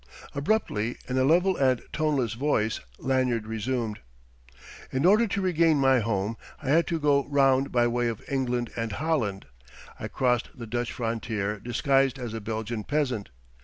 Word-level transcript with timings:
Abruptly, 0.33 0.97
in 1.07 1.15
a 1.19 1.23
level 1.23 1.55
and 1.57 1.79
toneless 1.93 2.33
voice, 2.33 2.79
Lanyard 2.97 3.45
resumed: 3.45 3.99
"In 4.91 5.05
order 5.05 5.27
to 5.27 5.41
regain 5.43 5.77
my 5.77 5.99
home 5.99 6.37
I 6.59 6.69
had 6.69 6.87
to 6.87 6.99
go 6.99 7.25
round 7.27 7.71
by 7.71 7.85
way 7.85 8.07
of 8.07 8.23
England 8.27 8.71
and 8.75 8.93
Holland. 8.93 9.45
I 9.99 10.07
crossed 10.07 10.57
the 10.57 10.65
Dutch 10.65 10.91
frontier 10.91 11.59
disguised 11.59 12.17
as 12.17 12.33
a 12.33 12.41
Belgian 12.41 12.83
peasant. 12.83 13.29